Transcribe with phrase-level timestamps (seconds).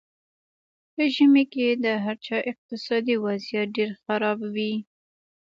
[0.93, 4.73] په ژمي کې د هر چا اقتصادي وضیعت ډېر خراب وي.